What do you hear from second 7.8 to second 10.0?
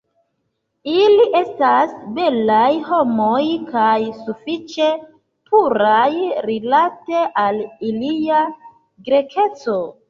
ilia Grekeco.